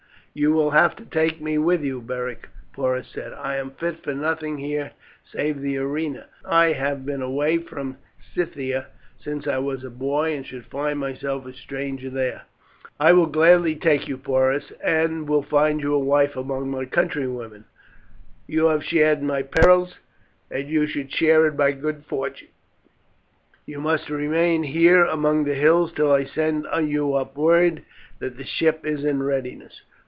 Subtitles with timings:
[0.33, 3.33] "You will have to take me with you, Beric," Porus said.
[3.33, 4.91] "I am fit for nothing here
[5.29, 6.27] save the arena.
[6.45, 7.97] I have been away from
[8.33, 8.87] Scythia
[9.21, 12.43] since I was a boy, and should find myself a stranger there."
[12.97, 17.65] "I will gladly take you, Porus, and will find you a wife among my countrywomen.
[18.47, 19.95] You have shared in my perils,
[20.49, 22.51] and should share in my good fortunes.
[23.65, 27.83] You must all remain here among the hills till I send you up word
[28.19, 29.81] that the ship is in readiness.